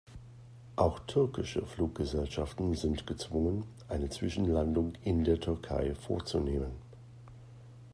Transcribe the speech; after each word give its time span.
Auch 0.77 0.97
türkische 1.01 1.63
Fluggesellschaften 1.67 2.73
sind 2.73 3.05
gezwungen, 3.05 3.65
eine 3.87 4.09
Zwischenlandung 4.09 4.93
in 5.03 5.23
der 5.23 5.39
Türkei 5.39 5.93
vorzunehmen. 5.93 6.71